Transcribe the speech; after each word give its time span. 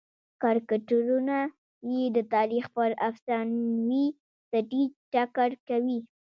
کرکټرونه 0.41 1.37
یې 1.91 2.03
د 2.15 2.17
تاریخ 2.33 2.65
پر 2.75 2.89
افسانوي 3.09 4.05
سټېج 4.47 4.89
ټکر 5.13 5.51
کوي. 5.69 5.99